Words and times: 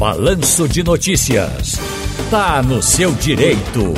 Balanço 0.00 0.66
de 0.66 0.82
Notícias. 0.82 1.74
Tá 2.30 2.62
no 2.62 2.80
seu 2.80 3.12
direito. 3.12 3.92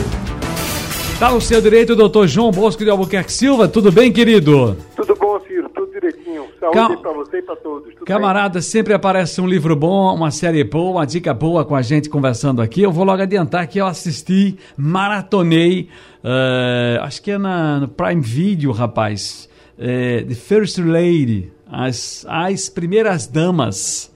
Tá 1.16 1.30
no 1.30 1.40
seu 1.40 1.62
direito, 1.62 1.94
doutor 1.94 2.26
João 2.26 2.50
Bosco 2.50 2.82
de 2.82 2.90
Albuquerque 2.90 3.32
Silva. 3.32 3.68
Tudo 3.68 3.92
bem, 3.92 4.12
querido? 4.12 4.76
Tudo 4.96 5.14
bom, 5.14 5.38
Ciro. 5.46 5.68
Tudo 5.68 5.92
direitinho. 5.92 6.46
Saúde 6.58 6.76
Cam... 6.76 6.96
para 6.96 7.12
você 7.12 7.38
e 7.38 7.42
para 7.42 7.54
todos. 7.54 7.94
Tudo 7.94 8.04
Camarada, 8.04 8.54
bem? 8.54 8.62
sempre 8.62 8.92
aparece 8.94 9.40
um 9.40 9.46
livro 9.46 9.76
bom, 9.76 10.12
uma 10.12 10.32
série 10.32 10.64
boa, 10.64 10.90
uma 10.90 11.06
dica 11.06 11.32
boa 11.32 11.64
com 11.64 11.76
a 11.76 11.82
gente 11.82 12.10
conversando 12.10 12.60
aqui. 12.60 12.82
Eu 12.82 12.90
vou 12.90 13.04
logo 13.04 13.22
adiantar 13.22 13.68
que 13.68 13.80
eu 13.80 13.86
assisti, 13.86 14.58
maratonei, 14.76 15.88
uh, 16.24 17.00
acho 17.02 17.22
que 17.22 17.30
é 17.30 17.38
na, 17.38 17.78
no 17.78 17.86
Prime 17.86 18.20
Video, 18.20 18.72
rapaz, 18.72 19.48
uh, 19.78 20.26
The 20.26 20.34
First 20.34 20.78
Lady, 20.78 21.52
as, 21.70 22.26
as 22.28 22.68
primeiras 22.68 23.28
damas 23.28 24.11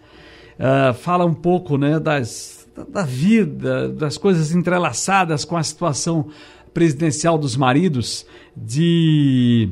uh, 0.59 0.95
fala 0.95 1.25
um 1.25 1.35
pouco 1.35 1.77
né, 1.77 1.99
das, 1.99 2.69
da 2.89 3.03
vida, 3.03 3.89
das 3.89 4.19
coisas 4.19 4.55
entrelaçadas 4.55 5.45
com 5.45 5.57
a 5.57 5.63
situação 5.63 6.29
presidencial 6.75 7.39
dos 7.39 7.57
maridos 7.57 8.27
de 8.55 9.71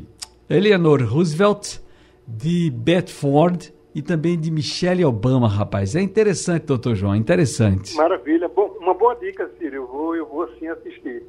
Eleanor 0.49 1.03
Roosevelt, 1.03 1.79
de 2.27 2.71
Beth 2.71 3.09
Ford 3.09 3.73
e 3.95 4.03
também 4.03 4.39
de 4.39 4.51
Michelle 4.51 5.05
Obama, 5.05 5.49
rapaz. 5.49 5.95
É 5.95 6.01
interessante, 6.01 6.65
doutor 6.65 6.95
João, 6.95 7.15
é 7.15 7.17
interessante. 7.17 7.95
Maravilha. 7.95 8.49
Bom, 8.49 8.75
uma 8.81 8.95
boa 8.95 9.15
dica, 9.15 9.49
Ciro. 9.59 9.77
Eu 9.77 9.87
vou, 9.87 10.17
eu 10.17 10.27
vou 10.27 10.49
sim 10.59 10.67
assistir. 10.67 11.23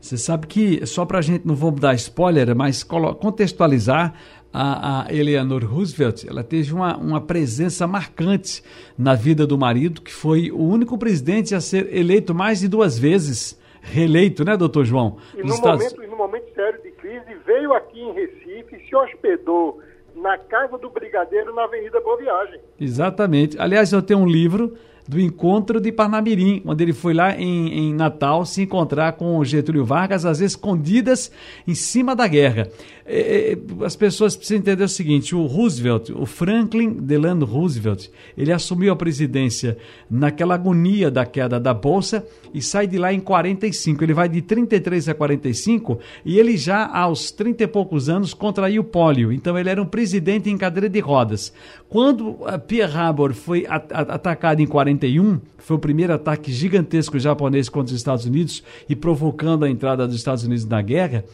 Você 0.00 0.16
sabe 0.16 0.46
que, 0.46 0.84
só 0.86 1.04
para 1.04 1.18
a 1.18 1.22
gente, 1.22 1.46
não 1.46 1.54
vou 1.54 1.70
dar 1.70 1.94
spoiler, 1.94 2.56
mas 2.56 2.82
contextualizar, 2.82 4.14
a, 4.52 5.06
a 5.06 5.14
Eleanor 5.14 5.64
Roosevelt, 5.64 6.24
ela 6.28 6.42
teve 6.42 6.72
uma, 6.72 6.96
uma 6.96 7.20
presença 7.20 7.86
marcante 7.86 8.62
na 8.98 9.14
vida 9.14 9.46
do 9.46 9.56
marido, 9.56 10.02
que 10.02 10.12
foi 10.12 10.50
o 10.50 10.60
único 10.60 10.98
presidente 10.98 11.54
a 11.54 11.60
ser 11.60 11.94
eleito 11.96 12.34
mais 12.34 12.60
de 12.60 12.68
duas 12.68 12.98
vezes, 12.98 13.58
reeleito, 13.80 14.44
né, 14.44 14.56
doutor 14.56 14.84
João? 14.84 15.18
E 15.36 15.42
no, 15.42 15.54
Estados... 15.54 15.84
momento, 15.84 16.10
no 16.10 16.16
momento 16.16 16.54
sério 16.54 16.82
de 16.82 16.90
crise, 16.92 17.36
veio 17.46 17.72
aqui 17.72 18.00
em 18.00 18.12
Recife 18.12 18.76
e 18.76 18.88
se 18.88 18.96
hospedou 18.96 19.80
na 20.16 20.36
Casa 20.36 20.76
do 20.76 20.90
Brigadeiro, 20.90 21.54
na 21.54 21.64
Avenida 21.64 22.00
Boa 22.00 22.18
Viagem. 22.18 22.60
Exatamente. 22.78 23.58
Aliás, 23.58 23.92
eu 23.92 24.02
tenho 24.02 24.20
um 24.20 24.28
livro 24.28 24.76
do 25.10 25.20
encontro 25.20 25.80
de 25.80 25.90
Parnamirim, 25.90 26.62
onde 26.64 26.84
ele 26.84 26.92
foi 26.92 27.12
lá 27.12 27.34
em, 27.36 27.80
em 27.80 27.92
Natal 27.92 28.46
se 28.46 28.62
encontrar 28.62 29.14
com 29.14 29.42
Getúlio 29.44 29.84
Vargas, 29.84 30.24
às 30.24 30.38
vezes 30.38 30.52
escondidas 30.52 31.32
em 31.66 31.74
cima 31.74 32.14
da 32.14 32.28
guerra. 32.28 32.68
É, 33.04 33.54
é, 33.54 33.84
as 33.84 33.96
pessoas 33.96 34.36
precisam 34.36 34.58
entender 34.58 34.84
o 34.84 34.88
seguinte: 34.88 35.34
o 35.34 35.46
Roosevelt, 35.46 36.10
o 36.10 36.24
Franklin 36.24 36.92
Delano 36.92 37.44
Roosevelt, 37.44 38.06
ele 38.38 38.52
assumiu 38.52 38.92
a 38.92 38.96
presidência 38.96 39.76
naquela 40.08 40.54
agonia 40.54 41.10
da 41.10 41.26
queda 41.26 41.58
da 41.58 41.74
bolsa 41.74 42.24
e 42.54 42.62
sai 42.62 42.86
de 42.86 42.96
lá 42.96 43.12
em 43.12 43.18
45. 43.18 44.04
Ele 44.04 44.14
vai 44.14 44.28
de 44.28 44.40
33 44.40 45.08
a 45.08 45.14
45 45.14 45.98
e 46.24 46.38
ele 46.38 46.56
já 46.56 46.86
aos 46.86 47.32
30 47.32 47.64
e 47.64 47.66
poucos 47.66 48.08
anos 48.08 48.32
contraiu 48.32 48.84
pólio. 48.84 49.32
Então 49.32 49.58
ele 49.58 49.70
era 49.70 49.82
um 49.82 49.86
presidente 49.86 50.48
em 50.48 50.56
cadeira 50.56 50.88
de 50.88 51.00
rodas. 51.00 51.52
Quando 51.90 52.38
Pearl 52.68 52.96
Harbor 52.96 53.34
foi 53.34 53.66
atacado 53.68 54.62
em 54.62 54.66
41, 54.66 55.40
foi 55.58 55.76
o 55.76 55.78
primeiro 55.78 56.14
ataque 56.14 56.52
gigantesco 56.52 57.18
japonês 57.18 57.68
contra 57.68 57.92
os 57.92 57.98
Estados 57.98 58.24
Unidos 58.24 58.62
e 58.88 58.94
provocando 58.94 59.64
a 59.64 59.70
entrada 59.70 60.06
dos 60.06 60.14
Estados 60.14 60.44
Unidos 60.44 60.64
na 60.64 60.80
guerra. 60.80 61.24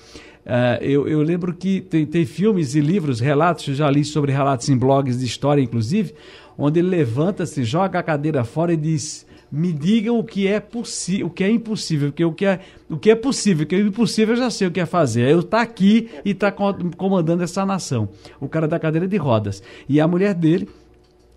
Uh, 0.46 0.82
eu, 0.82 1.06
eu, 1.06 1.20
lembro 1.20 1.52
que 1.52 1.82
tem, 1.82 2.06
tem, 2.06 2.24
filmes 2.24 2.74
e 2.74 2.80
livros, 2.80 3.20
relatos, 3.20 3.68
eu 3.68 3.74
já 3.74 3.90
li 3.90 4.02
sobre 4.02 4.32
relatos 4.32 4.66
em 4.70 4.78
blogs 4.78 5.18
de 5.18 5.26
história, 5.26 5.60
inclusive, 5.60 6.14
onde 6.56 6.78
ele 6.78 6.88
levanta-se, 6.88 7.62
joga 7.62 7.98
a 7.98 8.02
cadeira 8.02 8.42
fora 8.42 8.72
e 8.72 8.78
diz: 8.78 9.26
Me 9.56 9.72
digam 9.72 10.18
o 10.18 10.22
que 10.22 10.46
é 10.46 10.60
possível, 10.60 11.28
o 11.28 11.30
que 11.30 11.42
é 11.42 11.50
impossível, 11.50 12.10
porque 12.10 12.22
o 12.22 12.32
que 12.32 12.44
é, 12.44 12.60
o 12.90 12.98
que 12.98 13.10
é 13.10 13.14
possível, 13.14 13.64
o 13.64 13.66
que 13.66 13.74
é 13.74 13.80
impossível 13.80 14.34
eu 14.34 14.38
já 14.38 14.50
sei 14.50 14.68
o 14.68 14.70
que 14.70 14.78
é 14.78 14.84
fazer. 14.84 15.30
Eu 15.30 15.42
tá 15.42 15.62
aqui 15.62 16.10
e 16.26 16.34
tá 16.34 16.52
comandando 16.52 17.42
essa 17.42 17.64
nação. 17.64 18.06
O 18.38 18.50
cara 18.50 18.68
da 18.68 18.78
cadeira 18.78 19.08
de 19.08 19.16
rodas. 19.16 19.62
E 19.88 19.98
a 19.98 20.06
mulher 20.06 20.34
dele, 20.34 20.68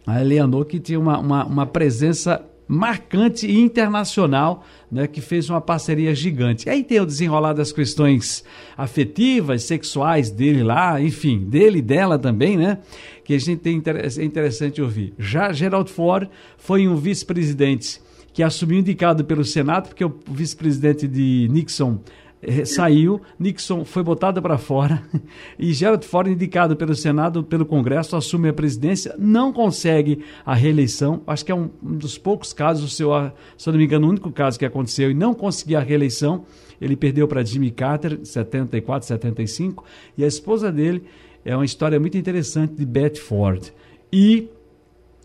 a 0.06 0.20
Eleanor, 0.20 0.66
que 0.66 0.82
tinha 0.82 1.00
uma, 1.00 1.18
uma, 1.18 1.46
uma 1.46 1.66
presença 1.66 2.44
marcante 2.68 3.48
e 3.48 3.58
internacional, 3.58 4.66
né, 4.92 5.08
que 5.08 5.22
fez 5.22 5.50
uma 5.50 5.62
parceria 5.62 6.14
gigante. 6.14 6.68
E 6.68 6.70
aí 6.70 6.84
tem 6.84 7.00
o 7.00 7.06
desenrolar 7.06 7.54
das 7.54 7.72
questões 7.72 8.44
afetivas, 8.78 9.64
sexuais 9.64 10.30
dele 10.30 10.62
lá, 10.62 11.02
enfim, 11.02 11.40
dele 11.40 11.80
e 11.80 11.82
dela 11.82 12.20
também, 12.20 12.58
né? 12.58 12.80
Que 13.24 13.34
a 13.34 13.40
gente 13.40 13.62
tem 13.62 13.82
é 13.82 14.24
interessante 14.24 14.82
ouvir. 14.82 15.14
Já 15.18 15.54
Gerald 15.54 15.90
Ford 15.90 16.30
foi 16.58 16.86
um 16.86 16.98
vice-presidente 16.98 18.02
que 18.40 18.44
assumiu 18.44 18.80
indicado 18.80 19.26
pelo 19.26 19.44
Senado, 19.44 19.90
porque 19.90 20.06
o 20.06 20.18
vice-presidente 20.26 21.06
de 21.10 21.50
Nixon 21.52 22.00
eh, 22.42 22.64
saiu, 22.64 23.22
Nixon 23.38 23.84
foi 23.84 24.02
botado 24.02 24.42
para 24.42 24.58
fora 24.58 25.04
e 25.60 25.74
Gerald 25.74 26.06
Ford, 26.06 26.30
indicado 26.30 26.74
pelo 26.78 26.96
Senado, 26.96 27.44
pelo 27.44 27.66
Congresso, 27.66 28.16
assume 28.16 28.48
a 28.48 28.54
presidência, 28.54 29.14
não 29.20 29.52
consegue 29.52 30.24
a 30.46 30.54
reeleição. 30.54 31.22
Acho 31.28 31.44
que 31.44 31.52
é 31.52 31.56
um, 31.56 31.70
dos 31.82 32.18
poucos 32.18 32.54
casos, 32.54 32.96
se 32.96 33.04
eu, 33.04 33.12
se 33.58 33.68
eu 33.68 33.74
não 33.74 33.78
me 33.78 33.84
engano, 33.84 34.08
o 34.08 34.10
único 34.10 34.32
caso 34.32 34.58
que 34.58 34.64
aconteceu 34.64 35.12
e 35.12 35.14
não 35.14 35.34
conseguiu 35.34 35.78
a 35.78 35.82
reeleição. 35.82 36.46
Ele 36.80 36.96
perdeu 36.96 37.28
para 37.28 37.44
Jimmy 37.44 37.72
Carter, 37.72 38.22
74, 38.24 39.06
75, 39.06 39.84
e 40.18 40.24
a 40.24 40.28
esposa 40.28 40.72
dele 40.72 41.04
é 41.44 41.54
uma 41.54 41.66
história 41.66 42.00
muito 42.00 42.18
interessante 42.18 42.74
de 42.76 42.86
Beth 42.86 43.18
Ford. 43.18 43.74
E 44.14 44.48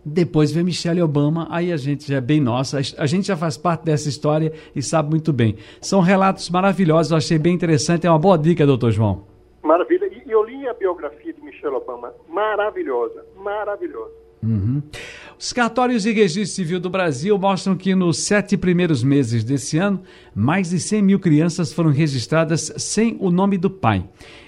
depois 0.05 0.53
vem 0.53 0.65
Michelle 0.65 1.01
Obama, 1.03 1.47
aí 1.51 1.73
a 1.73 1.77
gente 1.77 2.07
já 2.09 2.17
é 2.17 2.21
bem 2.21 2.41
nossa, 2.41 2.79
a 2.99 3.07
gente 3.07 3.27
já 3.27 3.37
faz 3.37 3.57
parte 3.57 3.85
dessa 3.85 4.09
história 4.09 4.53
e 4.75 4.83
sabe 4.83 5.11
muito 5.11 5.33
bem. 5.33 5.57
São 5.81 6.01
relatos 6.01 6.51
maravilhosos, 6.51 7.11
eu 7.11 7.17
achei 7.17 7.39
bem 7.39 7.55
interessante, 7.55 8.07
é 8.07 8.11
uma 8.11 8.19
boa 8.19 8.37
dica, 8.37 8.67
doutor 8.67 8.91
João. 8.91 9.25
Maravilha, 9.63 10.07
e 10.07 10.31
eu 10.31 10.45
li 10.45 10.69
a 10.69 10.75
biografia 10.75 11.33
de 11.33 11.41
Michelle 11.41 11.77
Obama, 11.77 12.13
maravilhosa, 12.29 13.25
maravilhosa. 13.37 14.25
Uhum. 14.43 14.83
Os 15.39 15.53
cartórios 15.53 16.03
de 16.03 16.13
registro 16.13 16.55
civil 16.55 16.79
do 16.79 16.91
Brasil 16.91 17.37
mostram 17.39 17.75
que 17.77 17.95
nos 17.95 18.19
sete 18.19 18.57
primeiros 18.57 19.03
meses 19.03 19.43
desse 19.43 19.79
ano, 19.79 20.03
mais 20.35 20.71
de 20.71 20.79
100 20.79 21.03
mil 21.03 21.19
crianças 21.19 21.73
foram 21.73 21.91
registradas 21.91 22.73
sem 22.77 23.17
o 23.21 23.31
nome 23.31 23.57
do 23.57 23.71
pai. 23.71 24.05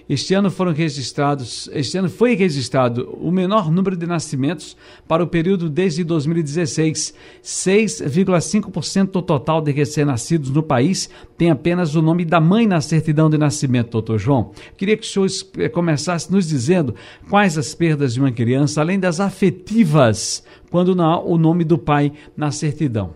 Este 0.09 0.35
ano 0.35 0.53
foram 0.53 0.73
registrados, 0.73 1.69
este 1.73 1.99
ano 1.99 2.09
foi 2.09 2.35
registrado 2.35 3.11
o 3.21 3.33
menor 3.33 3.73
número 3.73 3.97
de 3.97 4.07
nascimentos 4.07 4.77
para 5.09 5.23
o 5.23 5.27
período 5.27 5.69
desde 5.69 6.05
2016. 6.05 7.13
6,5% 7.43 9.11
do 9.11 9.21
total 9.21 9.61
de 9.61 9.73
recém-nascidos 9.73 10.51
no 10.51 10.63
país 10.63 11.11
tem 11.37 11.51
apenas 11.51 11.97
o 11.97 12.03
nome 12.03 12.25
da 12.25 12.41
mãe 12.41 12.69
na 12.69 12.81
certidão 12.81 13.29
de 13.29 13.37
nascimento, 13.37 13.91
doutor 13.91 14.19
João. 14.19 14.53
Queria 14.77 14.97
que 14.97 15.03
o 15.03 15.07
senhor 15.07 15.27
eh, 15.59 15.69
começasse 15.69 16.31
nos 16.31 16.47
dizendo 16.47 16.95
quais 17.29 17.59
as 17.59 17.75
perdas 17.75 18.15
de 18.15 18.21
uma 18.21 18.31
criança, 18.31 18.81
além 18.81 19.01
das 19.01 19.19
afetivas, 19.19 20.47
quando 20.71 20.95
não 20.95 21.05
há 21.05 21.21
o 21.21 21.37
nome 21.37 21.65
do 21.65 21.77
pai 21.77 22.13
na 22.37 22.53
certidão. 22.53 23.15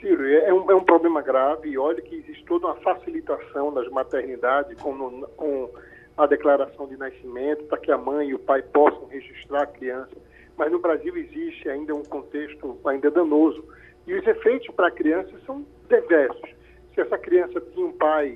Ciro, 0.00 0.22
é 0.22 0.52
um, 0.52 0.70
é 0.70 0.74
um 0.74 0.84
problema 0.84 1.17
grave 1.28 1.68
e 1.68 1.76
olha 1.76 2.00
que 2.00 2.14
existe 2.14 2.42
toda 2.46 2.68
uma 2.68 2.76
facilitação 2.76 3.72
das 3.74 3.86
maternidades 3.90 4.80
com, 4.80 5.20
com 5.36 5.70
a 6.16 6.26
declaração 6.26 6.86
de 6.86 6.96
nascimento 6.96 7.64
para 7.64 7.76
que 7.76 7.92
a 7.92 7.98
mãe 7.98 8.30
e 8.30 8.34
o 8.34 8.38
pai 8.38 8.62
possam 8.62 9.06
registrar 9.08 9.64
a 9.64 9.66
criança. 9.66 10.16
Mas 10.56 10.72
no 10.72 10.78
Brasil 10.78 11.14
existe 11.18 11.68
ainda 11.68 11.94
um 11.94 12.02
contexto 12.02 12.78
ainda 12.86 13.10
danoso 13.10 13.62
e 14.06 14.14
os 14.14 14.26
efeitos 14.26 14.74
para 14.74 14.88
a 14.88 14.90
criança 14.90 15.30
são 15.44 15.66
diversos. 15.86 16.48
Se 16.94 17.02
essa 17.02 17.18
criança 17.18 17.60
tinha 17.60 17.86
um 17.86 17.92
pai, 17.92 18.34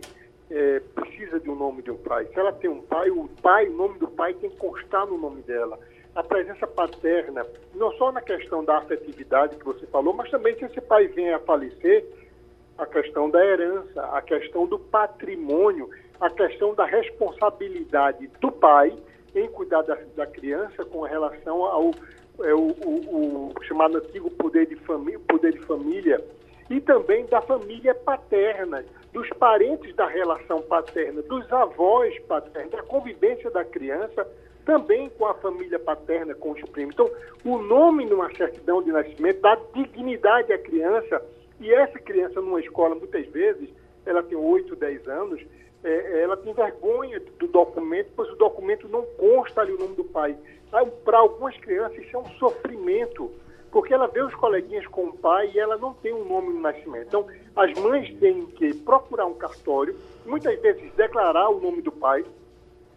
é, 0.51 0.81
precisa 0.95 1.41
de 1.41 1.49
um 1.49 1.57
nome 1.57 1.83
de 1.83 1.91
um 1.91 1.97
pai. 1.97 2.27
Se 2.27 2.39
ela 2.39 2.53
tem 2.53 2.69
um 2.69 2.83
pai, 2.83 3.11
o 3.11 3.27
pai, 3.41 3.69
o 3.69 3.73
nome 3.73 3.99
do 3.99 4.09
pai 4.09 4.35
tem 4.35 4.51
que 4.51 4.57
constar 4.59 5.07
no 5.07 5.17
nome 5.17 5.41
dela 5.43 5.79
a 6.15 6.23
presença 6.23 6.67
paterna, 6.67 7.47
não 7.75 7.91
só 7.93 8.13
na 8.13 8.21
questão 8.21 8.63
da 8.63 8.77
afetividade 8.77 9.57
que 9.57 9.65
você 9.65 9.87
falou, 9.87 10.13
mas 10.13 10.31
também 10.31 10.55
se 10.57 10.67
esse 10.67 10.81
pai 10.83 11.07
vem 11.09 11.33
a 11.33 11.39
falecer, 11.39 12.05
a 12.83 12.87
questão 12.87 13.31
da 13.31 13.45
herança, 13.45 14.03
a 14.13 14.21
questão 14.21 14.67
do 14.67 14.79
patrimônio, 14.79 15.89
a 16.21 16.29
questão 16.29 16.75
da 16.75 16.85
responsabilidade 16.85 18.29
do 18.41 18.51
pai 18.51 18.93
em 19.35 19.49
cuidar 19.49 19.83
da, 19.83 19.97
da 20.17 20.27
criança 20.27 20.85
com 20.85 21.01
relação 21.03 21.65
ao 21.65 21.91
é, 22.41 22.55
o, 22.55 22.69
o, 22.85 23.53
o, 23.57 23.63
chamado 23.63 23.99
antigo 23.99 24.31
poder 24.31 24.67
de, 24.67 24.77
família, 24.77 25.19
poder 25.21 25.53
de 25.53 25.61
família 25.61 26.23
e 26.71 26.81
também 26.81 27.27
da 27.27 27.41
família 27.43 27.95
paterna, 27.95 28.85
dos 29.13 29.29
parentes 29.31 29.95
da 29.95 30.07
relação 30.07 30.63
paterna, 30.63 31.23
dos 31.23 31.51
avós 31.53 32.19
paternos, 32.21 32.73
da 32.73 32.83
convivência 32.83 33.51
da 33.51 33.65
criança 33.65 34.27
também 34.65 35.11
com 35.11 35.27
a 35.27 35.35
família 35.35 35.79
paterna, 35.79 36.35
com 36.35 36.53
os 36.53 36.63
primos. 36.71 36.95
Então, 36.95 37.11
o 37.45 37.59
nome 37.59 38.07
numa 38.07 38.33
certidão 38.35 38.83
de 38.83 38.93
nascimento 38.93 39.41
dá 39.41 39.59
dignidade 39.75 40.53
à 40.53 40.59
criança 40.59 41.21
e 41.61 41.73
essa 41.73 41.99
criança 41.99 42.41
numa 42.41 42.61
escola, 42.61 42.95
muitas 42.95 43.27
vezes, 43.29 43.69
ela 44.05 44.23
tem 44.23 44.37
8, 44.37 44.75
10 44.75 45.09
anos, 45.09 45.41
é, 45.85 46.23
ela 46.23 46.37
tem 46.37 46.53
vergonha 46.53 47.21
do 47.39 47.47
documento, 47.47 48.11
pois 48.15 48.31
o 48.31 48.37
documento 48.37 48.89
não 48.89 49.03
consta 49.17 49.61
ali 49.61 49.73
o 49.73 49.79
nome 49.79 49.97
do 49.97 50.05
pai. 50.05 50.37
Para 51.05 51.19
algumas 51.19 51.57
crianças 51.59 51.99
isso 51.99 52.17
é 52.17 52.21
um 52.21 52.31
sofrimento, 52.39 53.31
porque 53.71 53.93
ela 53.93 54.07
vê 54.07 54.23
os 54.23 54.35
coleguinhas 54.35 54.87
com 54.87 55.05
o 55.05 55.17
pai 55.17 55.51
e 55.55 55.59
ela 55.59 55.77
não 55.77 55.93
tem 55.95 56.13
um 56.13 56.25
nome 56.25 56.55
no 56.55 56.61
nascimento. 56.61 57.07
Então, 57.09 57.27
as 57.55 57.73
mães 57.79 58.15
têm 58.19 58.47
que 58.47 58.75
procurar 58.77 59.27
um 59.27 59.35
cartório, 59.35 59.97
muitas 60.25 60.59
vezes 60.61 60.93
declarar 60.95 61.49
o 61.51 61.61
nome 61.61 61.83
do 61.83 61.93
pai, 61.93 62.25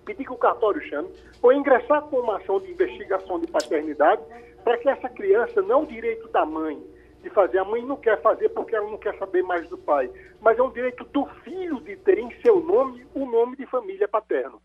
pedir 0.06 0.24
que 0.24 0.34
o 0.34 0.38
cartório 0.38 0.82
chame, 0.82 1.10
ou 1.42 1.52
ingressar 1.52 2.04
com 2.04 2.18
uma 2.18 2.38
ação 2.38 2.60
de 2.60 2.72
investigação 2.72 3.40
de 3.40 3.48
paternidade, 3.48 4.22
para 4.64 4.78
que 4.78 4.88
essa 4.88 5.10
criança, 5.10 5.62
não 5.62 5.84
o 5.84 5.88
direito 5.88 6.28
da 6.30 6.46
mãe 6.46 6.82
de 7.26 7.30
fazer, 7.32 7.58
a 7.58 7.66
mãe 7.66 7.84
não 7.84 7.98
quer 7.98 8.22
fazer 8.22 8.50
porque 8.50 8.76
ela 8.76 8.90
não 8.90 8.98
quer 8.98 9.18
saber 9.18 9.42
mais 9.42 9.68
do 9.68 9.78
pai, 9.78 10.10
mas 10.40 10.58
é 10.58 10.62
um 10.62 10.72
direito 10.72 11.04
do 11.06 11.26
filho 11.44 11.82
de 11.82 11.96
ter 11.98 12.20
em 12.20 12.30
seu 12.42 12.60
nome 12.60 13.06
o 13.16 13.26
nome 13.26 13.58
de 13.58 13.66
família 13.66 14.08
paterno. 14.08 14.62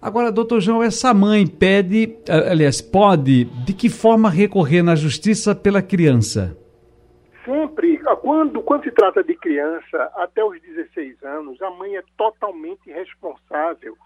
Agora, 0.00 0.32
doutor 0.32 0.60
João, 0.60 0.82
essa 0.82 1.12
mãe 1.12 1.46
pede, 1.46 2.18
aliás, 2.50 2.80
pode, 2.80 3.44
de 3.44 3.74
que 3.74 3.88
forma 3.88 4.30
recorrer 4.30 4.82
na 4.82 4.94
justiça 4.94 5.54
pela 5.54 5.82
criança? 5.82 6.56
Sempre, 7.44 7.98
quando, 8.22 8.62
quando 8.62 8.84
se 8.84 8.90
trata 8.90 9.22
de 9.22 9.34
criança 9.34 10.10
até 10.16 10.42
os 10.42 10.60
16 10.62 11.22
anos, 11.22 11.60
a 11.60 11.70
mãe 11.70 11.96
é 11.96 12.02
totalmente 12.16 12.90
responsável 12.90 13.96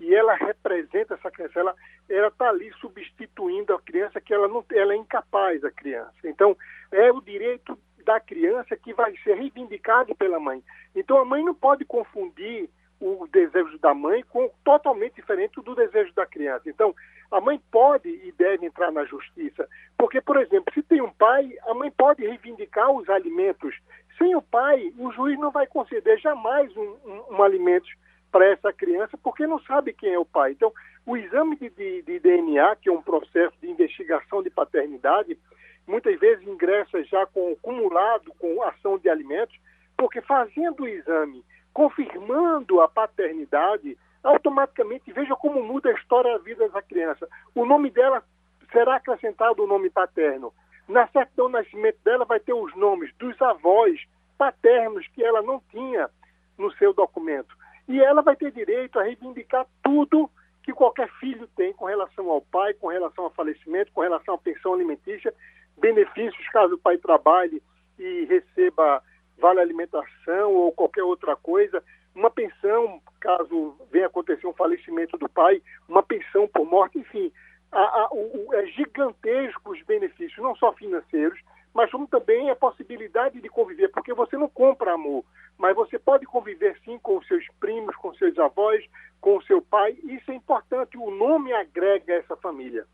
e 0.00 0.14
ela 0.14 0.34
representa 0.34 1.14
essa 1.14 1.30
criança, 1.30 1.60
ela 1.60 1.74
ela 2.08 2.28
está 2.28 2.48
ali 2.48 2.72
substituindo 2.80 3.74
a 3.74 3.80
criança 3.80 4.20
que 4.20 4.32
ela 4.32 4.48
não 4.48 4.64
ela 4.72 4.94
é 4.94 4.96
incapaz 4.96 5.64
a 5.64 5.70
criança. 5.70 6.16
Então 6.24 6.56
é 6.90 7.10
o 7.12 7.20
direito 7.20 7.78
da 8.04 8.18
criança 8.18 8.76
que 8.76 8.94
vai 8.94 9.14
ser 9.18 9.34
reivindicado 9.34 10.14
pela 10.14 10.40
mãe. 10.40 10.62
Então 10.94 11.18
a 11.18 11.24
mãe 11.24 11.44
não 11.44 11.54
pode 11.54 11.84
confundir 11.84 12.70
o 13.00 13.26
desejo 13.28 13.78
da 13.78 13.94
mãe 13.94 14.22
com 14.28 14.50
totalmente 14.64 15.14
diferente 15.14 15.60
do 15.60 15.74
desejo 15.74 16.12
da 16.14 16.26
criança. 16.26 16.68
Então, 16.68 16.94
a 17.30 17.40
mãe 17.40 17.60
pode 17.70 18.08
e 18.08 18.32
deve 18.32 18.66
entrar 18.66 18.90
na 18.90 19.04
justiça, 19.04 19.68
porque, 19.96 20.20
por 20.20 20.36
exemplo, 20.36 20.72
se 20.74 20.82
tem 20.82 21.00
um 21.00 21.12
pai, 21.12 21.48
a 21.66 21.74
mãe 21.74 21.90
pode 21.90 22.26
reivindicar 22.26 22.90
os 22.90 23.08
alimentos. 23.08 23.74
Sem 24.16 24.34
o 24.34 24.42
pai, 24.42 24.92
o 24.98 25.12
juiz 25.12 25.38
não 25.38 25.50
vai 25.50 25.66
conceder 25.66 26.18
jamais 26.18 26.74
um, 26.76 26.96
um, 27.04 27.36
um 27.36 27.42
alimento 27.42 27.88
para 28.32 28.46
essa 28.46 28.72
criança, 28.72 29.16
porque 29.22 29.46
não 29.46 29.60
sabe 29.60 29.92
quem 29.92 30.12
é 30.12 30.18
o 30.18 30.24
pai. 30.24 30.52
Então, 30.52 30.72
o 31.08 31.16
exame 31.16 31.56
de, 31.56 31.70
de, 31.70 32.02
de 32.02 32.20
DNA, 32.20 32.76
que 32.76 32.90
é 32.90 32.92
um 32.92 33.00
processo 33.00 33.56
de 33.62 33.70
investigação 33.70 34.42
de 34.42 34.50
paternidade, 34.50 35.38
muitas 35.86 36.20
vezes 36.20 36.46
ingressa 36.46 37.02
já 37.04 37.24
com 37.24 37.52
acumulado 37.52 38.30
com 38.38 38.62
ação 38.64 38.98
de 38.98 39.08
alimentos, 39.08 39.58
porque 39.96 40.20
fazendo 40.20 40.82
o 40.82 40.88
exame 40.88 41.42
confirmando 41.72 42.82
a 42.82 42.88
paternidade, 42.88 43.96
automaticamente 44.22 45.10
veja 45.10 45.34
como 45.34 45.62
muda 45.62 45.88
a 45.88 45.94
história 45.94 46.36
da 46.36 46.44
vida 46.44 46.68
da 46.68 46.82
criança. 46.82 47.26
O 47.54 47.64
nome 47.64 47.90
dela 47.90 48.22
será 48.70 48.96
acrescentado 48.96 49.64
o 49.64 49.66
nome 49.66 49.88
paterno. 49.88 50.52
Na 50.86 51.06
certidão 51.08 51.46
de 51.46 51.52
nascimento 51.52 51.98
dela 52.04 52.26
vai 52.26 52.38
ter 52.38 52.52
os 52.52 52.76
nomes 52.76 53.10
dos 53.14 53.40
avós 53.40 53.98
paternos 54.36 55.06
que 55.14 55.24
ela 55.24 55.40
não 55.40 55.62
tinha 55.70 56.10
no 56.58 56.70
seu 56.74 56.92
documento. 56.92 57.56
E 57.88 57.98
ela 57.98 58.20
vai 58.20 58.36
ter 58.36 58.52
direito 58.52 58.98
a 58.98 59.04
reivindicar 59.04 59.66
tudo 59.82 60.30
que 60.68 60.72
qualquer 60.74 61.08
filho 61.18 61.48
tem 61.56 61.72
com 61.72 61.86
relação 61.86 62.28
ao 62.28 62.42
pai, 62.42 62.74
com 62.74 62.88
relação 62.88 63.24
ao 63.24 63.30
falecimento, 63.30 63.90
com 63.90 64.02
relação 64.02 64.34
à 64.34 64.38
pensão 64.38 64.74
alimentícia, 64.74 65.32
benefícios 65.78 66.46
caso 66.50 66.74
o 66.74 66.78
pai 66.78 66.98
trabalhe 66.98 67.62
e 67.98 68.26
receba 68.26 69.02
vale 69.38 69.60
alimentação 69.60 70.52
ou 70.52 70.70
qualquer 70.70 71.02
outra 71.04 71.34
coisa, 71.36 71.82
uma 72.14 72.30
pensão, 72.30 73.00
caso 73.18 73.78
venha 73.90 74.08
acontecer 74.08 74.46
um 74.46 74.52
falecimento 74.52 75.16
do 75.16 75.26
pai, 75.26 75.62
uma 75.88 76.02
pensão 76.02 76.46
por 76.46 76.66
morte, 76.66 76.98
enfim, 76.98 77.32
a, 77.72 77.80
a, 77.80 78.08
o, 78.12 78.52
é 78.52 78.66
gigantesco 78.66 79.72
os 79.72 79.82
benefícios, 79.84 80.36
não 80.36 80.54
só 80.54 80.74
financeiros, 80.74 81.40
mas 81.78 81.92
como 81.92 82.08
também 82.08 82.50
a 82.50 82.56
possibilidade 82.56 83.40
de 83.40 83.48
conviver, 83.48 83.86
porque 83.92 84.12
você 84.12 84.36
não 84.36 84.48
compra 84.48 84.94
amor, 84.94 85.22
mas 85.56 85.76
você 85.76 85.96
pode 85.96 86.26
conviver 86.26 86.76
sim 86.84 86.98
com 87.00 87.22
seus 87.22 87.44
primos, 87.60 87.94
com 87.94 88.12
seus 88.14 88.36
avós, 88.36 88.84
com 89.20 89.36
o 89.36 89.42
seu 89.44 89.62
pai, 89.62 89.96
isso 90.02 90.28
é 90.32 90.34
importante, 90.34 90.98
o 90.98 91.08
nome 91.08 91.52
agrega 91.52 92.14
essa 92.14 92.34
família. 92.34 92.84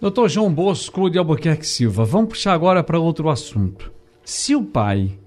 Doutor 0.00 0.28
João 0.28 0.54
Bosco 0.54 1.10
de 1.10 1.18
Albuquerque 1.18 1.66
Silva, 1.66 2.04
vamos 2.04 2.28
puxar 2.28 2.52
agora 2.52 2.84
para 2.84 3.00
outro 3.00 3.28
assunto. 3.28 3.90
Se 4.24 4.54
o 4.54 4.64
pai 4.64 5.18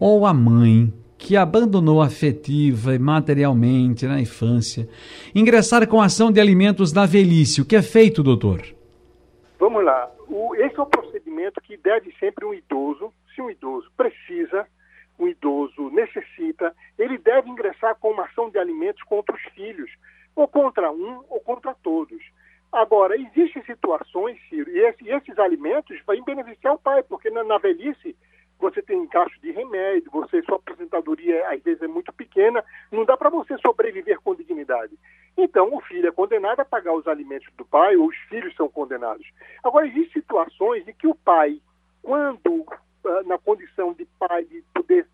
ou 0.00 0.26
a 0.26 0.34
mãe 0.34 0.92
que 1.16 1.36
abandonou 1.36 2.02
afetiva 2.02 2.96
e 2.96 2.98
materialmente 2.98 4.08
na 4.08 4.20
infância 4.20 4.88
ingressar 5.32 5.86
com 5.86 6.02
ação 6.02 6.32
de 6.32 6.40
alimentos 6.40 6.92
na 6.92 7.06
velhice, 7.06 7.60
o 7.60 7.64
que 7.64 7.76
é 7.76 7.82
feito, 7.82 8.24
doutor? 8.24 8.60
Vamos 9.60 9.84
lá. 9.84 10.10
O, 10.28 10.52
esse 10.56 10.76
é 10.76 10.82
o 10.82 10.86
procedimento 11.34 11.60
que 11.60 11.76
deve 11.76 12.14
sempre 12.18 12.44
um 12.44 12.54
idoso, 12.54 13.12
se 13.34 13.42
um 13.42 13.50
idoso 13.50 13.90
precisa, 13.96 14.66
um 15.18 15.26
idoso 15.26 15.90
necessita, 15.90 16.74
ele 16.98 17.18
deve 17.18 17.50
ingressar 17.50 17.96
com 17.96 18.10
uma 18.10 18.24
ação 18.24 18.48
de 18.48 18.58
alimentos 18.58 19.02
contra 19.02 19.34
os 19.34 19.42
filhos, 19.54 19.90
ou 20.34 20.48
contra 20.48 20.90
um 20.90 21.24
ou 21.28 21.40
contra 21.40 21.74
todos. 21.74 22.22
Agora, 22.72 23.16
existem 23.16 23.62
situações, 23.64 24.38
Ciro, 24.48 24.70
e, 24.70 24.78
esse, 24.78 25.08
esses 25.08 25.38
alimentos 25.38 26.00
vão 26.06 26.24
beneficiar 26.24 26.74
o 26.74 26.78
pai, 26.78 27.02
porque 27.02 27.30
na, 27.30 27.44
na 27.44 27.58
velhice 27.58 28.16
você 28.58 28.82
tem 28.82 29.06
gasto 29.08 29.38
de 29.40 29.50
remédio, 29.52 30.10
você 30.10 30.42
sua 30.42 30.56
aposentadoria 30.56 31.48
às 31.48 31.62
vezes 31.62 31.82
é 31.82 31.88
muito 31.88 32.12
pequena, 32.12 32.64
não 32.90 33.04
dá 33.04 33.16
para 33.16 33.30
você 33.30 33.56
sobreviver 33.58 34.20
com 34.20 34.34
dignidade. 34.34 34.53
Então, 35.36 35.74
o 35.74 35.80
filho 35.80 36.08
é 36.08 36.12
condenado 36.12 36.60
a 36.60 36.64
pagar 36.64 36.94
os 36.94 37.06
alimentos 37.08 37.52
do 37.56 37.64
pai, 37.64 37.96
ou 37.96 38.06
os 38.06 38.16
filhos 38.28 38.54
são 38.54 38.68
condenados. 38.68 39.26
Agora, 39.64 39.86
existem 39.86 40.22
situações 40.22 40.86
em 40.86 40.92
que 40.92 41.06
o 41.06 41.14
pai, 41.14 41.60
quando 42.02 42.64
ah, 43.04 43.22
na 43.26 43.38
condição 43.38 43.92
de 43.92 44.06
pai, 44.18 44.44
de 44.44 44.62
poder 44.72 45.06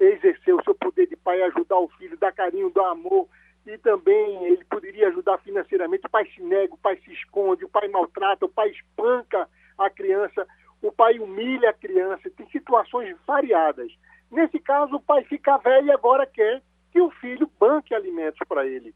exercer 0.00 0.54
o 0.54 0.62
seu 0.62 0.74
poder 0.74 1.06
de 1.06 1.16
pai, 1.16 1.42
ajudar 1.42 1.78
o 1.78 1.88
filho, 1.90 2.16
dar 2.16 2.32
carinho, 2.32 2.70
dar 2.70 2.90
amor, 2.90 3.28
e 3.66 3.76
também 3.78 4.44
ele 4.46 4.64
poderia 4.64 5.08
ajudar 5.08 5.38
financeiramente. 5.38 6.06
O 6.06 6.10
pai 6.10 6.26
se 6.34 6.42
nega, 6.42 6.72
o 6.72 6.78
pai 6.78 6.96
se 7.04 7.12
esconde, 7.12 7.64
o 7.64 7.68
pai 7.68 7.88
maltrata, 7.88 8.46
o 8.46 8.48
pai 8.48 8.70
espanca 8.70 9.48
a 9.76 9.90
criança, 9.90 10.46
o 10.80 10.90
pai 10.90 11.18
humilha 11.18 11.70
a 11.70 11.74
criança, 11.74 12.30
tem 12.30 12.48
situações 12.48 13.14
variadas. 13.26 13.92
Nesse 14.30 14.58
caso, 14.58 14.96
o 14.96 15.00
pai 15.00 15.24
fica 15.24 15.58
velho 15.58 15.88
e 15.88 15.92
agora 15.92 16.26
quer 16.26 16.62
o 17.00 17.10
filho 17.10 17.50
banque 17.58 17.94
alimentos 17.94 18.40
para 18.48 18.66
ele. 18.66 18.94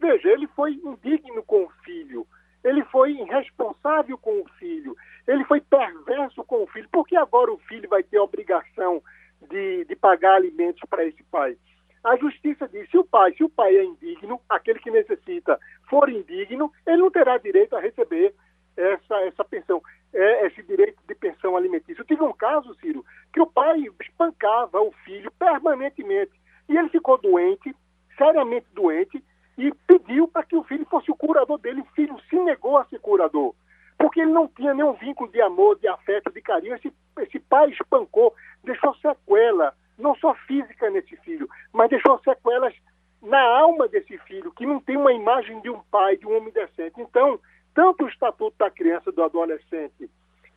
Veja, 0.00 0.28
ele 0.28 0.46
foi 0.48 0.72
indigno 0.72 1.42
com 1.42 1.64
o 1.64 1.70
filho, 1.84 2.26
ele 2.62 2.84
foi 2.84 3.12
irresponsável 3.12 4.18
com 4.18 4.40
o 4.40 4.48
filho, 4.58 4.96
ele 5.26 5.44
foi 5.44 5.60
perverso 5.60 6.42
com 6.44 6.62
o 6.62 6.66
filho. 6.66 6.88
Por 6.90 7.06
que 7.06 7.16
agora 7.16 7.52
o 7.52 7.58
filho 7.58 7.88
vai 7.88 8.02
ter 8.02 8.18
a 8.18 8.22
obrigação 8.22 9.02
de, 9.48 9.84
de 9.84 9.96
pagar 9.96 10.34
alimentos 10.34 10.82
para 10.88 11.04
esse 11.04 11.22
pai? 11.24 11.56
A 12.02 12.16
justiça 12.16 12.68
diz: 12.68 12.88
se 12.90 12.98
o 12.98 13.04
pai, 13.04 13.32
se 13.34 13.42
o 13.42 13.48
pai 13.48 13.76
é 13.76 13.84
indigno, 13.84 14.40
aquele 14.48 14.78
que 14.78 14.90
necessita 14.90 15.58
for 15.88 16.08
indigno, 16.10 16.70
ele 16.86 16.98
não 16.98 17.10
terá 17.10 17.38
direito 17.38 17.74
a 17.74 17.80
receber 17.80 18.34
essa, 18.76 19.14
essa 19.22 19.44
pensão, 19.44 19.82
é, 20.12 20.46
esse 20.46 20.62
direito 20.62 20.98
de 21.06 21.14
pensão 21.14 21.56
alimentícia. 21.56 22.02
Eu 22.02 22.06
tive 22.06 22.22
um 22.22 22.32
caso, 22.32 22.74
Ciro, 22.74 23.04
que 23.32 23.40
o 23.40 23.46
pai 23.46 23.84
espancava 24.02 24.80
o 24.80 24.92
filho 25.04 25.30
permanentemente 25.32 26.32
e 26.68 26.76
ele 26.76 26.88
ficou 26.88 27.18
doente, 27.18 27.74
seriamente 28.16 28.66
doente, 28.72 29.22
e 29.56 29.72
pediu 29.86 30.26
para 30.28 30.44
que 30.44 30.56
o 30.56 30.64
filho 30.64 30.86
fosse 30.86 31.10
o 31.10 31.16
curador 31.16 31.58
dele. 31.58 31.80
O 31.80 31.94
filho 31.94 32.16
se 32.28 32.36
negou 32.36 32.76
a 32.76 32.84
ser 32.86 32.98
curador, 33.00 33.54
porque 33.98 34.20
ele 34.20 34.32
não 34.32 34.48
tinha 34.48 34.74
nenhum 34.74 34.94
vínculo 34.94 35.30
de 35.30 35.40
amor, 35.40 35.78
de 35.78 35.88
afeto, 35.88 36.32
de 36.32 36.40
carinho. 36.40 36.74
Esse, 36.74 36.92
esse 37.20 37.38
pai 37.38 37.70
espancou, 37.70 38.34
deixou 38.62 38.94
sequela 38.96 39.74
não 39.96 40.14
só 40.16 40.34
física 40.46 40.90
nesse 40.90 41.16
filho, 41.18 41.48
mas 41.72 41.88
deixou 41.88 42.18
sequelas 42.24 42.74
na 43.22 43.40
alma 43.40 43.88
desse 43.88 44.18
filho, 44.18 44.52
que 44.52 44.66
não 44.66 44.80
tem 44.80 44.96
uma 44.96 45.12
imagem 45.12 45.60
de 45.60 45.70
um 45.70 45.80
pai, 45.90 46.16
de 46.16 46.26
um 46.26 46.36
homem 46.36 46.52
decente. 46.52 47.00
Então, 47.00 47.38
tanto 47.74 48.04
o 48.04 48.08
estatuto 48.08 48.56
da 48.58 48.70
criança, 48.70 49.10
do 49.10 49.22
adolescente, 49.22 50.10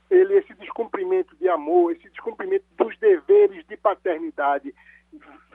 ele, 0.10 0.36
esse 0.36 0.54
descumprimento 0.56 1.36
de 1.38 1.48
amor, 1.48 1.92
esse 1.92 2.10
descumprimento 2.10 2.66
dos 2.78 2.98
deveres 3.00 3.66
de 3.68 3.78
paternidade, 3.78 4.74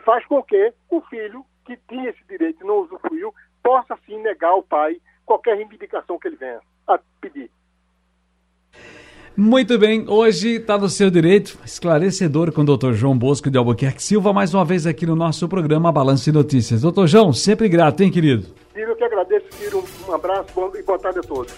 faz 0.05 0.25
com 0.27 0.43
que 0.43 0.73
o 0.91 1.01
filho 1.03 1.45
que 1.65 1.77
tinha 1.89 2.11
esse 2.11 2.25
direito 2.29 2.63
e 2.63 2.67
não 2.67 2.81
usufruiu, 2.81 3.33
possa 3.63 3.97
sim 4.07 4.19
negar 4.19 4.51
ao 4.51 4.63
pai 4.63 5.01
qualquer 5.25 5.57
reivindicação 5.57 6.19
que 6.19 6.29
ele 6.29 6.37
venha 6.37 6.61
a 6.89 6.99
pedir. 7.21 7.51
Muito 9.35 9.79
bem, 9.79 10.05
hoje 10.09 10.57
está 10.57 10.77
no 10.77 10.91
seu 10.91 11.11
direito, 11.11 11.59
esclarecedor 11.65 12.53
com 12.53 12.61
o 12.61 12.77
Dr. 12.77 12.93
João 12.93 13.17
Bosco 13.17 13.51
de 13.51 13.57
Albuquerque 13.57 14.03
Silva, 14.03 14.31
mais 14.31 14.53
uma 14.53 14.65
vez 14.65 14.87
aqui 14.87 15.07
no 15.07 15.17
nosso 15.17 15.49
programa 15.49 15.91
Balanço 15.91 16.25
de 16.25 16.33
Notícias. 16.33 16.83
Doutor 16.83 17.07
João, 17.07 17.33
sempre 17.33 17.67
grato, 17.67 18.03
hein, 18.03 18.11
querido? 18.11 18.47
Eu 18.75 18.95
que 18.95 19.05
agradeço, 19.05 19.47
Ciro. 19.53 19.83
Um 20.07 20.13
abraço 20.13 20.73
e 20.75 20.83
boa 20.83 20.99
tarde 20.99 21.21
a 21.21 21.23
todos. 21.23 21.55